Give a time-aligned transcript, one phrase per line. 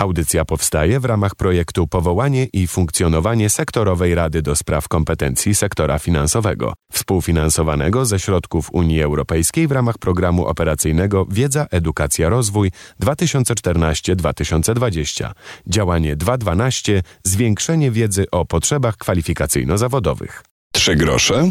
[0.00, 6.72] Audycja powstaje w ramach projektu Powołanie i funkcjonowanie sektorowej Rady do Spraw Kompetencji Sektora Finansowego,
[6.92, 12.70] współfinansowanego ze środków Unii Europejskiej w ramach programu operacyjnego Wiedza, Edukacja, Rozwój
[13.02, 15.30] 2014-2020.
[15.66, 20.44] Działanie 212 Zwiększenie wiedzy o potrzebach kwalifikacyjno-zawodowych.
[20.72, 21.50] Trzy grosze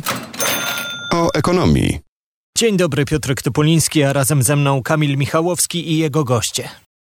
[1.14, 2.00] o ekonomii.
[2.58, 6.70] Dzień dobry, Piotr Topoliński, a razem ze mną Kamil Michałowski i jego goście.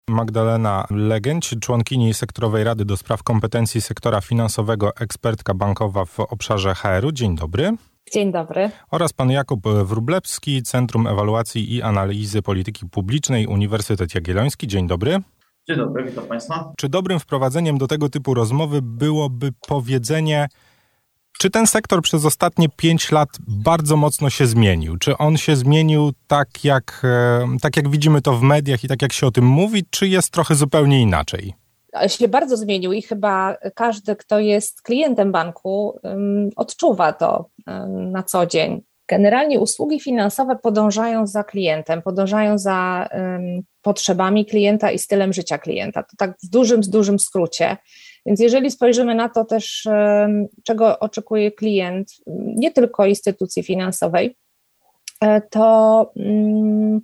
[0.10, 7.12] Magdalena Legęć, członkini Sektorowej Rady do Spraw Kompetencji Sektora Finansowego, ekspertka bankowa w obszarze HR-u.
[7.12, 7.72] Dzień dobry.
[8.14, 8.72] Dzień dobry.
[8.92, 14.68] Oraz pan Jakub Wrublewski, Centrum Ewaluacji i Analizy Polityki Publicznej, Uniwersytet Jagielloński.
[14.68, 15.20] Dzień dobry.
[15.70, 16.74] Dzień dobry, witam państwa.
[16.78, 20.48] Czy dobrym wprowadzeniem do tego typu rozmowy byłoby powiedzenie,
[21.42, 24.98] czy ten sektor przez ostatnie pięć lat bardzo mocno się zmienił?
[24.98, 29.02] Czy on się zmienił tak jak, e, tak jak widzimy to w mediach i tak
[29.02, 31.54] jak się o tym mówi, czy jest trochę zupełnie inaczej?
[32.08, 36.00] się bardzo zmienił i chyba każdy, kto jest klientem banku,
[36.56, 37.46] odczuwa to
[37.88, 38.82] na co dzień.
[39.08, 43.10] Generalnie usługi finansowe podążają za klientem, podążają za
[43.82, 46.04] potrzebami klienta i stylem życia klienta.
[46.04, 47.78] To tak w dużym, w dużym skrócie.
[48.26, 49.88] Więc jeżeli spojrzymy na to też,
[50.64, 52.12] czego oczekuje klient,
[52.56, 54.36] nie tylko instytucji finansowej,
[55.22, 57.02] e, to mm,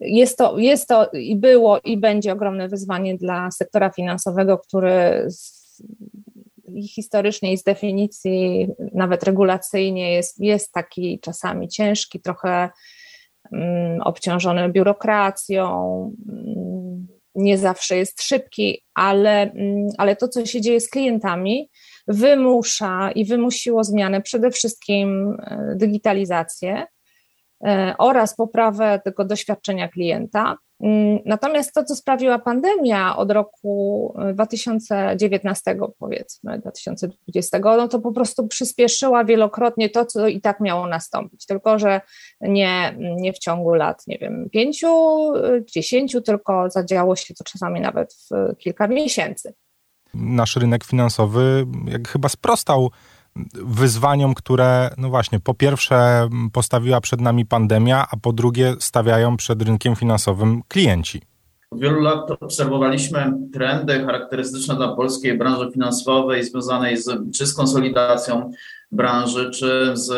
[0.00, 5.82] jest to, jest to i było i będzie ogromne wyzwanie dla sektora finansowego, który z,
[6.88, 12.70] historycznie i z definicji, nawet regulacyjnie, jest, jest taki czasami ciężki, trochę
[13.52, 15.66] um, obciążony biurokracją,
[17.38, 21.70] nie zawsze jest szybki, ale, mm, ale to, co się dzieje z klientami,
[22.08, 26.86] wymusza i wymusiło zmianę przede wszystkim e, digitalizację
[27.66, 30.56] e, oraz poprawę tego doświadczenia klienta.
[30.80, 38.12] Mm, natomiast to, co sprawiła pandemia od roku 2019, e, powiedzmy, 2020, no to po
[38.12, 42.00] prostu przyspieszyła wielokrotnie to, co i tak miało nastąpić, tylko że
[42.40, 44.88] nie, nie w ciągu lat, nie wiem, pięciu,
[45.74, 49.54] dziesięciu, tylko zadziało się to czasami nawet w kilka miesięcy.
[50.14, 52.90] Nasz rynek finansowy jak chyba sprostał
[53.54, 59.62] wyzwaniom, które, no właśnie, po pierwsze postawiła przed nami pandemia, a po drugie stawiają przed
[59.62, 61.22] rynkiem finansowym klienci.
[61.70, 68.50] Od wielu lat obserwowaliśmy trendy charakterystyczne dla polskiej branży finansowej związanej z, czy z konsolidacją
[68.92, 70.10] branży, czy z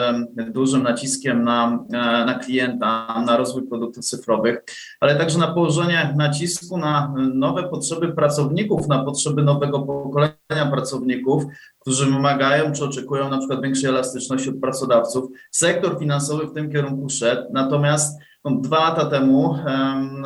[0.52, 1.84] dużym naciskiem na,
[2.26, 4.64] na klienta, na rozwój produktów cyfrowych,
[5.00, 11.44] ale także na położenie nacisku na nowe potrzeby pracowników, na potrzeby nowego pokolenia pracowników,
[11.78, 15.30] którzy wymagają czy oczekują na przykład większej elastyczności od pracodawców.
[15.50, 20.22] Sektor finansowy w tym kierunku szedł, natomiast no, dwa lata temu um,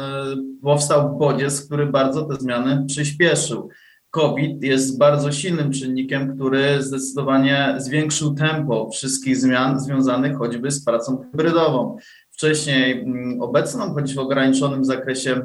[0.62, 3.68] powstał bodziec, który bardzo te zmiany przyspieszył.
[4.14, 11.18] COVID jest bardzo silnym czynnikiem, który zdecydowanie zwiększył tempo wszystkich zmian związanych choćby z pracą
[11.30, 11.96] hybrydową.
[12.30, 15.42] Wcześniej mm, obecną, choć w ograniczonym zakresie e,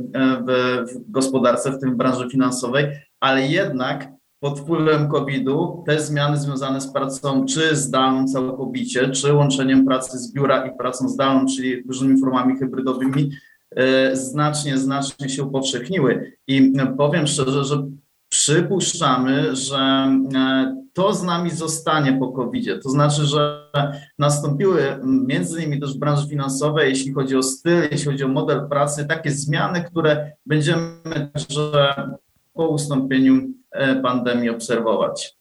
[0.48, 2.86] w, w gospodarce, w tym w branży finansowej,
[3.20, 9.86] ale jednak pod wpływem COVID-u te zmiany związane z pracą czy zdalną całkowicie, czy łączeniem
[9.86, 13.32] pracy z biura i pracą zdalną, czyli różnymi formami hybrydowymi,
[13.76, 16.38] e, znacznie, znacznie się upowszechniły.
[16.48, 17.88] I powiem szczerze, że
[18.30, 19.78] przypuszczamy, że
[20.36, 23.70] e, to z nami zostanie po covid To znaczy, że
[24.20, 28.70] nastąpiły między innymi też w branży finansowej, jeśli chodzi o styl, jeśli chodzi o model
[28.70, 31.96] pracy, takie zmiany, które będziemy że
[32.54, 33.42] po ustąpieniu
[33.72, 35.39] e, pandemii obserwować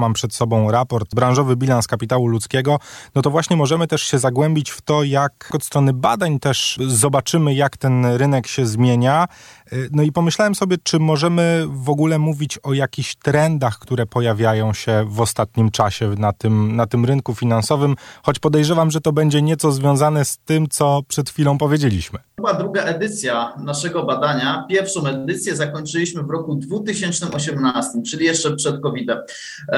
[0.00, 2.78] mam przed sobą raport Branżowy Bilans Kapitału Ludzkiego,
[3.14, 7.54] no to właśnie możemy też się zagłębić w to, jak od strony badań też zobaczymy,
[7.54, 9.28] jak ten rynek się zmienia.
[9.72, 14.72] Y, no i pomyślałem sobie, czy możemy w ogóle mówić o jakichś trendach, które pojawiają
[14.72, 19.42] się w ostatnim czasie na tym, na tym rynku finansowym, choć podejrzewam, że to będzie
[19.42, 22.18] nieco związane z tym, co przed chwilą powiedzieliśmy.
[22.36, 24.66] Była druga edycja naszego badania.
[24.68, 29.18] Pierwszą edycję zakończyliśmy w roku 2018, czyli jeszcze przed COVID-em.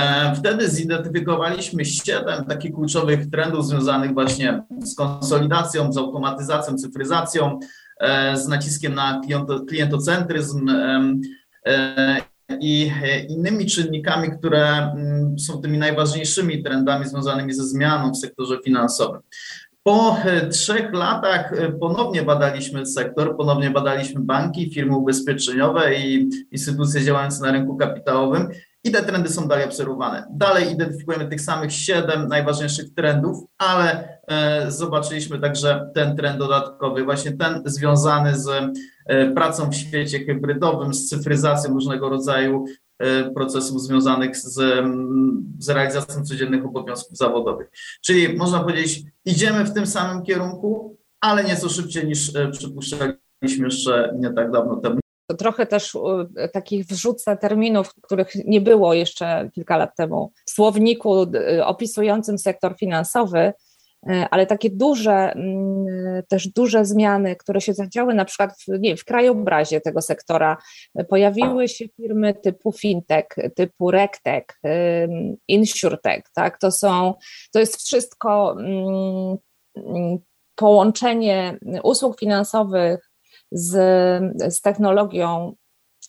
[0.09, 7.59] E, wtedy zidentyfikowaliśmy siedem takich kluczowych trendów związanych właśnie z konsolidacją, z automatyzacją, cyfryzacją,
[8.01, 9.21] e, z naciskiem na
[9.69, 10.69] klientocentryzm
[11.67, 12.21] e,
[12.61, 12.93] i
[13.29, 19.21] innymi czynnikami, które mm, są tymi najważniejszymi trendami związanymi ze zmianą w sektorze finansowym.
[19.83, 20.17] Po
[20.51, 27.77] trzech latach ponownie badaliśmy sektor, ponownie badaliśmy banki, firmy ubezpieczeniowe i instytucje działające na rynku
[27.77, 28.49] kapitałowym
[28.89, 30.27] I te trendy są dalej obserwowane.
[30.31, 37.33] Dalej identyfikujemy tych samych siedem najważniejszych trendów, ale e, zobaczyliśmy także ten trend dodatkowy, właśnie
[37.33, 38.49] ten związany z
[39.07, 42.65] e, pracą w świecie hybrydowym, z cyfryzacją różnego rodzaju
[42.99, 44.55] e, procesów związanych z,
[45.59, 47.71] z realizacją codziennych obowiązków zawodowych.
[48.05, 54.33] Czyli można powiedzieć, idziemy w tym samym kierunku, ale nieco szybciej niż przypuszczaliśmy jeszcze nie
[54.33, 55.01] tak dawno temu
[55.35, 55.97] trochę też
[56.53, 61.27] takich wrzucę terminów, których nie było jeszcze kilka lat temu w słowniku
[61.65, 63.39] opisującym sektor finansowy,
[64.09, 65.35] e, ale takie duże,
[66.29, 70.57] też duże zmiany, które się zadziały na przykład w, nie, w krajobrazie tego sektora.
[71.09, 74.45] Pojawiły się firmy typu fintech, typu regtech,
[75.49, 76.59] insurtech, tak?
[76.59, 77.15] To są,
[77.53, 78.57] to jest wszystko
[80.55, 83.08] połączenie usług finansowych
[83.53, 83.73] z,
[84.55, 85.53] z technologią,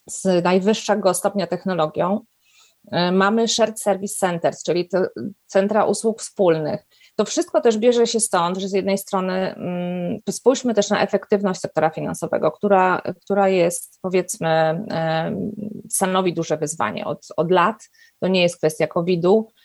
[0.10, 2.22] z najwyższego stopnia technologią.
[2.92, 4.90] E, mamy shared service centers, czyli
[5.46, 6.86] centra usług wspólnych.
[7.16, 11.60] To wszystko też bierze się stąd, że z jednej strony mm, spójrzmy też na efektywność
[11.60, 14.86] sektora finansowego, która, która jest powiedzmy
[15.90, 17.90] stanowi duże wyzwanie od, od lat.
[18.20, 19.59] To nie jest kwestia COVID-u, e,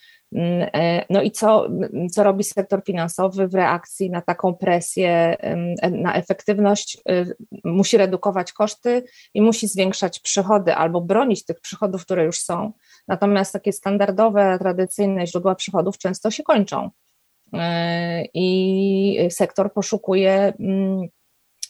[1.11, 1.69] no i co,
[2.13, 6.99] co robi sektor finansowy w reakcji na taką presję, e, na efektywność?
[7.09, 7.25] E,
[7.65, 9.05] musi redukować koszty
[9.35, 12.73] i musi zwiększać przychody albo bronić tych przychodów, które już są.
[13.09, 16.91] Natomiast takie standardowe, tradycyjne źródła przychodów często się kończą.
[18.35, 21.09] I sektor poszukuje mm,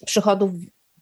[0.05, 0.51] przychodów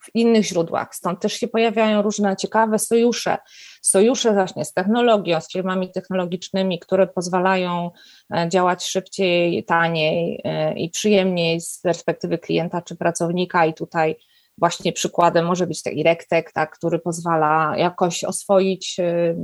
[0.04, 0.96] w innych źródłach.
[0.96, 3.38] Stąd też się pojawiają różne ciekawe sojusze.
[3.82, 7.92] Sojusze właśnie z technologią, z firmami technologicznymi, które pozwalają
[8.36, 13.66] e, działać szybciej, taniej e, i przyjemniej z perspektywy klienta czy pracownika.
[13.66, 14.16] I tutaj
[14.58, 19.36] właśnie przykładem może być taki Rectech, tak, który pozwala jakoś oswoić e,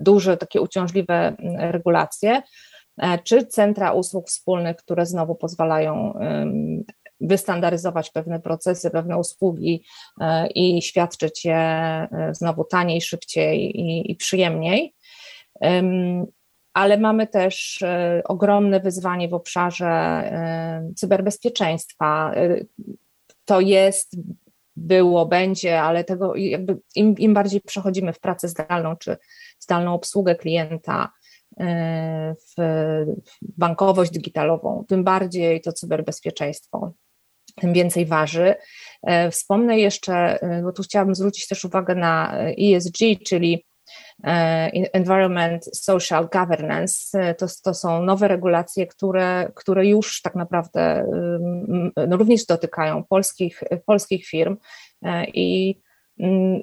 [0.00, 2.42] duże, takie uciążliwe regulacje
[3.24, 6.14] czy centra usług wspólnych, które znowu pozwalają
[7.20, 9.84] wystandaryzować pewne procesy, pewne usługi
[10.20, 14.94] e, i świadczyć je e, znowu taniej, szybciej i, i przyjemniej.
[16.74, 20.22] Ale mamy też e, ogromne wyzwanie w obszarze
[20.96, 22.34] cyberbezpieczeństwa.
[23.44, 24.16] To jest,
[24.76, 29.16] było, będzie, ale tego jakby im, im bardziej przechodzimy w pracę zdalną czy
[29.58, 31.12] zdalną obsługę klienta,
[32.56, 32.62] w
[33.42, 36.92] bankowość digitalową, tym bardziej to cyberbezpieczeństwo
[37.60, 38.54] tym więcej waży.
[39.02, 43.66] E, wspomnę jeszcze, e, bo tu chciałabym zwrócić też uwagę na ESG, czyli
[44.24, 47.34] e, Environment Social Governance.
[47.38, 51.06] To, to są nowe regulacje, które, które już tak naprawdę
[52.08, 54.56] no, również dotykają polskich, polskich firm
[55.26, 55.76] i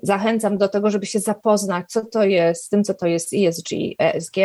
[0.03, 3.69] zachęcam do tego, żeby się zapoznać, co to jest, z tym, co to jest ESG,
[3.99, 4.35] ESG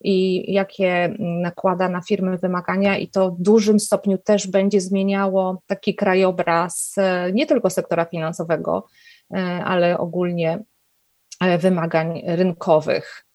[0.00, 5.94] i jakie nakłada na firmy wymagania, i to w dużym stopniu też będzie zmieniało taki
[5.94, 8.86] krajobraz e, nie tylko sektora finansowego,
[9.34, 10.64] e, ale ogólnie
[11.40, 13.26] e, wymagań rynkowych.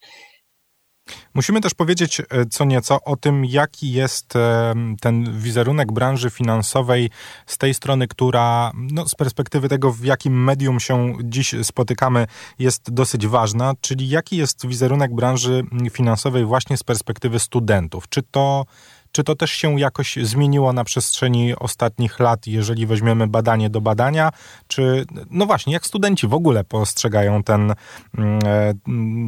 [1.33, 7.09] Musimy też powiedzieć e, co nieco o tym, jaki jest e, ten wizerunek branży finansowej
[7.45, 12.27] z tej strony, która no, z perspektywy tego, w jakim medium się dziś spotykamy,
[12.59, 18.09] jest dosyć ważna, czyli jaki jest wizerunek branży finansowej właśnie z perspektywy studentów.
[18.09, 18.65] Czy to
[19.11, 24.31] czy to też się jakoś zmieniło na przestrzeni ostatnich lat, jeżeli weźmiemy badanie do badania?
[24.67, 27.73] Czy, no właśnie, jak studenci w ogóle postrzegają ten,
[28.17, 28.73] mm, e,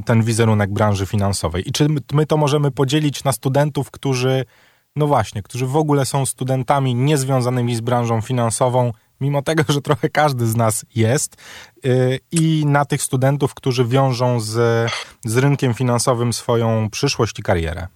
[0.05, 1.69] ten wizerunek branży finansowej?
[1.69, 4.45] I czy my to możemy podzielić na studentów, którzy,
[4.95, 8.91] no właśnie, którzy w ogóle są studentami niezwiązanymi z branżą finansową,
[9.21, 11.35] mimo tego, że trochę każdy z nas jest,
[11.85, 14.91] y, i na tych studentów, którzy wiążą z,
[15.25, 17.87] z rynkiem finansowym swoją przyszłość i karierę?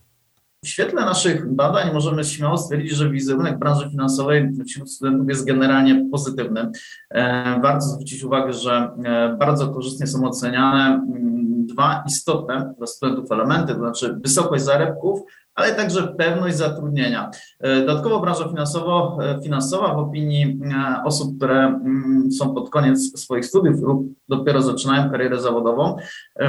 [0.65, 6.10] W świetle naszych badań możemy śmiało stwierdzić, że wizerunek branży finansowej wśród studentów jest generalnie
[6.12, 6.72] pozytywny.
[7.10, 13.31] E, warto zwrócić uwagę, że e, bardzo korzystnie są oceniane mm, dwa istotne dla studentów
[13.31, 15.19] elementy, to znaczy wysokość zarobków
[15.55, 17.31] ale także pewność zatrudnienia.
[17.59, 23.19] E, dodatkowo branża finansowo, e, finansowa w opinii e, osób, które mm, są pod koniec
[23.19, 25.95] swoich studiów lub dopiero zaczynają karierę zawodową,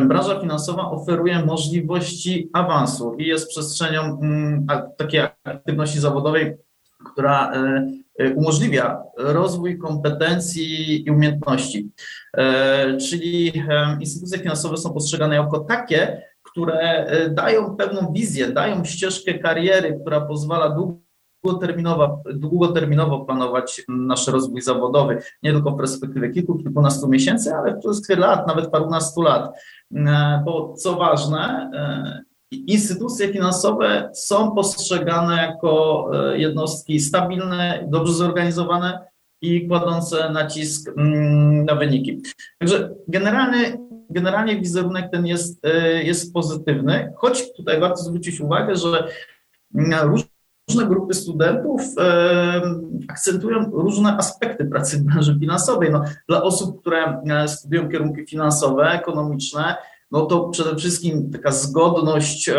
[0.02, 6.56] branża finansowa oferuje możliwości awansu i jest przestrzenią mm, takiej aktywności zawodowej,
[7.12, 7.52] która
[8.36, 11.90] umożliwia rozwój kompetencji i umiejętności.
[13.08, 13.62] Czyli
[14.00, 16.22] instytucje finansowe są postrzegane jako takie,
[16.56, 21.06] które e, dają pewną wizję, dają ścieżkę kariery, która pozwala długo
[21.44, 27.82] długoterminowo, długoterminowo planować nasz rozwój zawodowy, nie tylko w perspektywie kilku, kilkunastu miesięcy, ale w
[27.82, 29.50] perspektywie lat, nawet parunastu lat.
[30.44, 31.70] Bo co ważne,
[32.50, 38.98] instytucje finansowe są postrzegane jako jednostki stabilne, dobrze zorganizowane,
[39.42, 42.22] i kładące nacisk mm, na wyniki.
[42.58, 43.78] Także generalnie,
[44.10, 49.08] generalnie wizerunek ten jest, e, jest pozytywny, choć tutaj warto zwrócić uwagę, że
[49.74, 50.14] mm,
[50.68, 52.62] różne grupy studentów e,
[53.08, 55.90] akcentują różne aspekty pracy w branży finansowej.
[55.92, 59.76] No, dla osób, które e, studiują kierunki finansowe, ekonomiczne,
[60.10, 62.50] no to przede wszystkim taka zgodność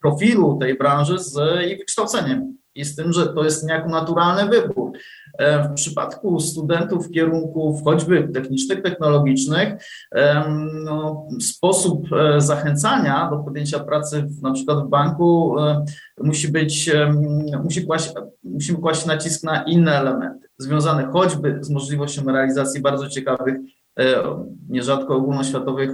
[0.00, 4.92] profilu tej branży z jej wykształceniem i z tym, że to jest niejako naturalny wybór.
[5.40, 9.74] E, w przypadku studentów kierunków choćby technicznych, technologicznych,
[10.84, 15.84] no, sposób e, zachęcania do podjęcia pracy w, na przykład w banku e,
[16.20, 16.90] musi być,
[17.64, 18.12] musi kłaść,
[18.44, 23.56] musimy kłaść nacisk na inne elementy, związane choćby z możliwością realizacji bardzo ciekawych
[24.68, 25.90] nierzadko ogólnoświatowych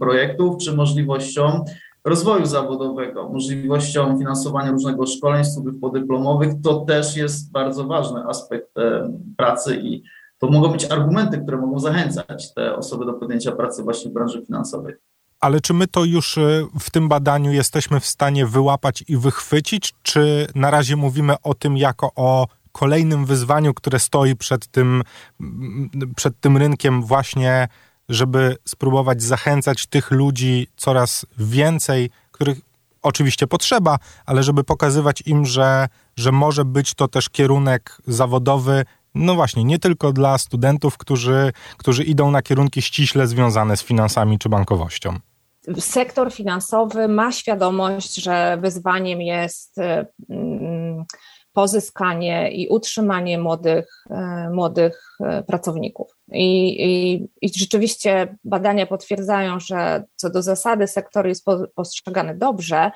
[0.00, 1.64] projektów, czy możliwością
[2.04, 9.12] rozwoju zawodowego, możliwością finansowania różnego szkoleń, studiów podyplomowych, to też jest bardzo ważny aspekt e,
[9.36, 10.02] pracy i
[10.38, 14.42] to mogą być argumenty, które mogą zachęcać te osoby do podjęcia pracy właśnie w branży
[14.46, 14.94] finansowej.
[15.40, 19.94] Ale czy my to już e, w tym badaniu jesteśmy w stanie wyłapać i wychwycić,
[20.02, 25.02] czy na razie mówimy o tym jako o kolejnym wyzwaniu, które stoi przed tym,
[26.16, 27.68] przed tym rynkiem właśnie
[28.08, 32.58] żeby spróbować zachęcać tych ludzi coraz więcej, których
[33.02, 38.84] oczywiście potrzeba, ale żeby pokazywać im, że, że może być to też kierunek zawodowy,
[39.14, 44.38] no właśnie, nie tylko dla studentów, którzy, którzy idą na kierunki ściśle związane z finansami
[44.38, 45.18] czy bankowością.
[45.78, 49.76] Sektor finansowy ma świadomość, że wyzwaniem jest.
[51.54, 56.16] Pozyskanie i utrzymanie młodych, e, młodych e, pracowników.
[56.32, 61.44] I, i, I, rzeczywiście badania potwierdzają, że co do zasady sektor jest
[61.74, 62.90] postrzegany dobrze,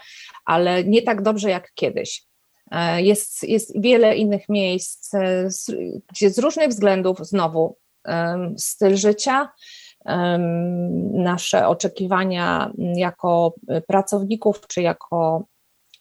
[0.45, 2.25] ale nie tak dobrze jak kiedyś.
[2.71, 5.13] E, jest, jest wiele innych miejsc,
[6.13, 7.77] gdzie z różnych względów znowu
[8.57, 9.49] styl życia,
[11.13, 13.55] nasze oczekiwania jako
[13.87, 15.45] pracowników czy jako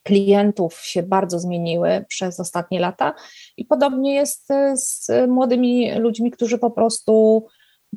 [0.07, 3.13] klientów się bardzo zmieniły przez ostatnie lata
[3.57, 7.45] i podobnie jest z młodymi ludźmi, którzy po prostu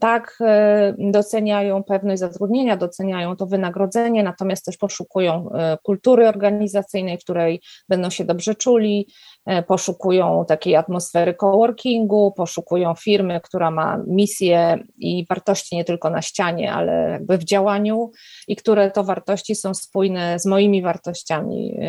[0.01, 7.25] tak e, doceniają pewność zatrudnienia, doceniają to wynagrodzenie, natomiast też poszukują e, kultury organizacyjnej, w
[7.25, 9.07] której będą się dobrze czuli,
[9.47, 16.23] e, poszukują takiej atmosfery coworkingu, poszukują firmy, która ma misję i wartości nie tylko na
[16.23, 18.11] ścianie, ale jakby w działaniu
[18.49, 21.81] i które to wartości są spójne z moimi wartościami.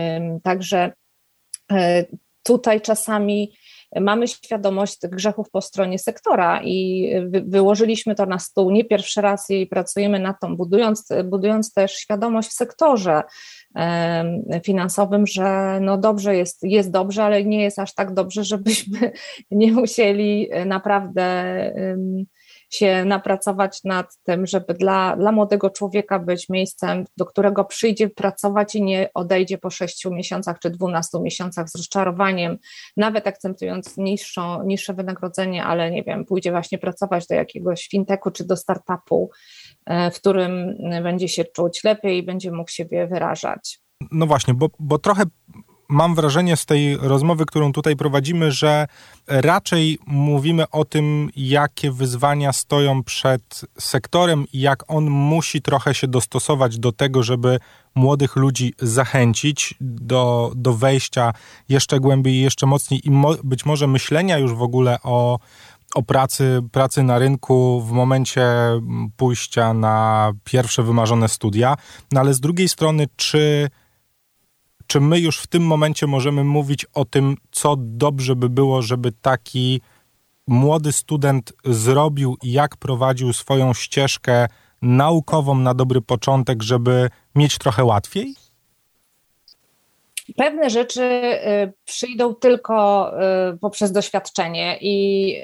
[0.44, 0.92] Także
[2.44, 3.52] tutaj czasami
[4.00, 8.72] mamy świadomość tych grzechów po stronie sektora i wyłożyliśmy to na stół.
[8.72, 13.24] Nie pierwszy raz i pracujemy nad tą, budując, budując też świadomość w sektorze
[14.64, 19.12] finansowym, że no dobrze jest, jest dobrze, ale nie jest aż tak dobrze, żebyśmy
[19.52, 21.44] nie musieli naprawdę
[22.72, 28.76] się napracować nad tym, żeby dla, dla młodego człowieka być miejscem, do którego przyjdzie pracować
[28.76, 32.58] i nie odejdzie po 6 miesiącach czy 12 miesiącach z rozczarowaniem,
[32.98, 38.48] nawet akcentując niższą, niższe wynagrodzenie, ale nie wiem, pójdzie właśnie pracować do jakiegoś fintechu czy
[38.48, 39.30] do startupu,
[39.86, 43.82] e, w którym będzie się czuć lepiej i będzie mógł siebie wyrażać.
[44.12, 45.24] No właśnie, bo, bo trochę
[45.92, 48.88] mam wrażenie z tej rozmowy, którą tutaj prowadzimy, że
[49.28, 56.08] raczej mówimy o tym, jakie wyzwania stoją przed sektorem i jak on musi trochę się
[56.08, 57.60] dostosować do tego, żeby
[57.96, 61.34] młodych ludzi zachęcić do, do wejścia
[61.70, 65.40] jeszcze głębiej, jeszcze mocniej i mo, być może myślenia już w ogóle o,
[65.96, 68.46] o pracy, pracy na rynku w momencie
[69.18, 71.78] pójścia na pierwsze wymarzone studia.
[72.12, 73.70] No ale z drugiej strony, czy
[74.92, 79.12] czy my już w tym momencie możemy mówić o tym, co dobrze by było, żeby
[79.12, 79.82] taki
[80.48, 84.48] młody student zrobił i jak prowadził swoją ścieżkę
[84.82, 88.36] naukową na dobry początek, żeby mieć trochę łatwiej?
[90.38, 93.12] Pewne rzeczy y, przyjdą tylko
[93.54, 95.36] y, poprzez doświadczenie i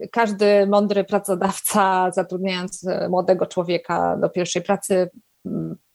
[0.00, 5.10] y, każdy mądry pracodawca, zatrudniając młodego człowieka do pierwszej pracy,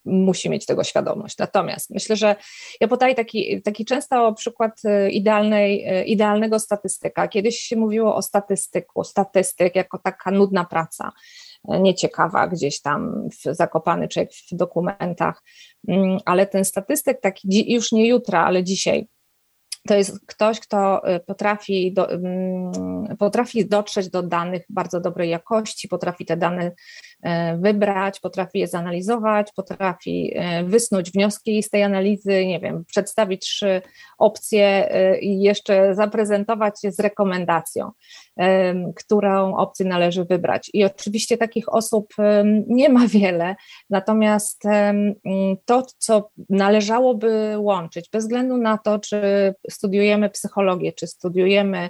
[0.07, 1.37] musi mieć tego świadomość.
[1.37, 2.35] Natomiast myślę, że
[2.81, 7.27] ja podaję taki, taki często przykład y, idealnej, y, idealnego statystyka.
[7.27, 11.11] Kiedyś się mówiło o statystyku, statystyk jako taka nudna praca,
[11.73, 15.43] y, nieciekawa gdzieś tam zakopany człowiek w dokumentach,
[15.87, 19.07] mm, ale ten statystyk taki już nie jutra, ale dzisiaj
[19.87, 25.87] to jest ktoś, kto y, potrafi, do, mm, potrafi dotrzeć do danych bardzo dobrej jakości,
[25.87, 32.45] potrafi te dane y, wybrać, potrafi je zanalizować, potrafi y, wysnuć wnioski z tej analizy,
[32.45, 33.81] nie wiem, przedstawić trzy
[34.17, 34.89] opcje
[35.21, 37.91] i jeszcze zaprezentować je z rekomendacją,
[38.95, 40.69] którą opcję należy wybrać.
[40.73, 42.13] I oczywiście takich osób
[42.67, 43.55] nie ma wiele,
[43.89, 44.63] natomiast
[45.65, 49.21] to, co należałoby łączyć, bez względu na to, czy
[49.69, 51.89] studiujemy psychologię, czy studiujemy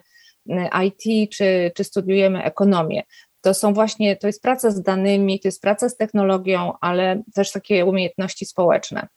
[0.86, 3.04] IT, czy, czy studiujemy ekonomię.
[3.42, 7.52] To są właśnie, to jest praca z danymi, to jest praca z technologią, ale też
[7.52, 9.08] takie umiejętności społeczne.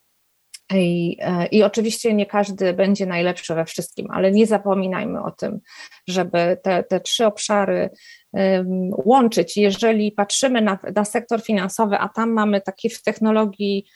[0.74, 5.60] I, y, I oczywiście nie każdy będzie najlepszy we wszystkim, ale nie zapominajmy o tym,
[6.08, 7.90] żeby te, te trzy obszary
[8.32, 9.56] um, łączyć.
[9.56, 13.86] Jeżeli patrzymy na, na sektor finansowy, a tam mamy takie w technologii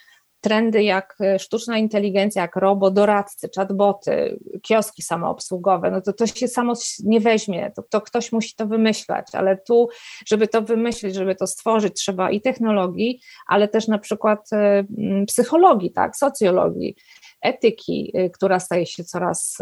[0.44, 6.72] trendy jak e, sztuczna inteligencja, jak robodoradcy, chatboty, kioski samoobsługowe, no to to się samo
[7.04, 9.88] nie weźmie, to, to ktoś musi to wymyślać, ale tu,
[10.26, 14.84] żeby to wymyślić, żeby to stworzyć, trzeba i technologii, ale też na przykład e,
[15.26, 16.96] psychologii, tak, socjologii,
[17.42, 19.58] etyki, e, która staje się coraz,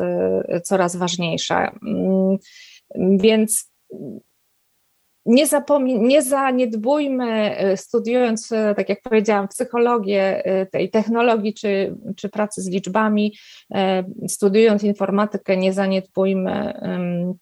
[0.65, 1.79] coraz ważniejsza.
[1.87, 2.39] Mm,
[3.19, 3.73] więc
[5.27, 11.97] nie, zapomnij, nie zaniedbujmy, e, studiując, e, tak jak powiedziałam, psychologię e, tej technologii czy,
[12.17, 13.37] czy pracy z liczbami,
[14.29, 16.75] studiując informatykę, nie zaniedbujmy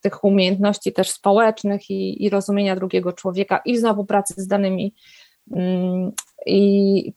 [0.00, 4.94] tych umiejętności też społecznych i, i rozumienia drugiego człowieka i znowu pracy z danymi.
[5.56, 6.12] Mm,
[6.46, 7.12] I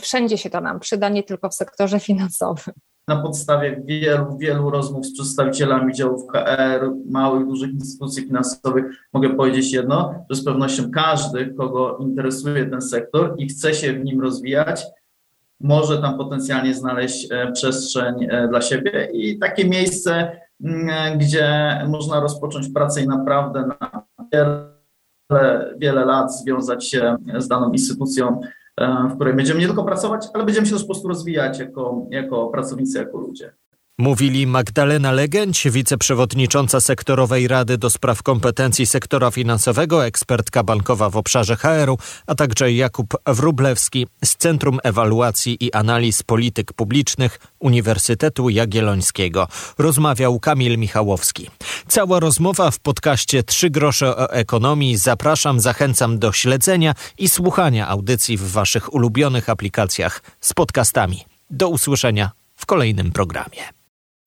[0.00, 2.74] wszędzie się to nam przyda, nie tylko w sektorze finansowym
[3.08, 9.72] na podstawie wielu, wielu rozmów z przedstawicielami działów HR, małych, dużych instytucji finansowych, mogę powiedzieć
[9.72, 14.86] jedno, że z pewnością każdy, kogo interesuje ten sektor i chce się w nim rozwijać,
[15.60, 19.08] może tam potencjalnie znaleźć e, przestrzeń e, dla siebie.
[19.12, 24.78] I takie miejsce, mm, gdzie można rozpocząć pracę i naprawdę na wiele,
[25.78, 28.40] wiele lat związać się z daną instytucją
[29.10, 32.98] w której będziemy nie tylko pracować, ale będziemy się po prostu rozwijać jako, jako pracownicy,
[32.98, 33.52] jako ludzie.
[34.00, 41.56] Mówili Magdalena Legęć, wiceprzewodnicząca sektorowej Rady do Spraw Kompetencji Sektora Finansowego, ekspertka bankowa w obszarze
[41.56, 49.48] HR-u, a także Jakub Wrublewski z Centrum Ewaluacji i Analiz Polityk Publicznych Uniwersytetu Jagiellońskiego.
[49.78, 51.50] Rozmawiał Kamil Michałowski.
[51.88, 54.96] Cała rozmowa w podcaście Trzy grosze o ekonomii.
[54.96, 61.24] Zapraszam, zachęcam do śledzenia i słuchania audycji w Waszych ulubionych aplikacjach z podcastami.
[61.50, 63.77] Do usłyszenia w kolejnym programie.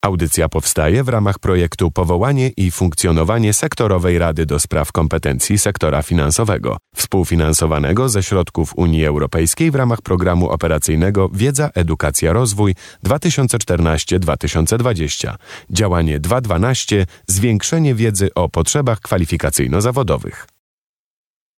[0.06, 6.78] Audycja powstaje w ramach projektu Powołanie i funkcjonowanie sektorowej Rady do Spraw Kompetencji Sektora Finansowego,
[6.96, 15.36] współfinansowanego ze środków Unii Europejskiej w ramach programu operacyjnego Wiedza, Edukacja, Rozwój 2014-2020.
[15.70, 20.51] Działanie 212 Zwiększenie wiedzy o potrzebach kwalifikacyjno-zawodowych.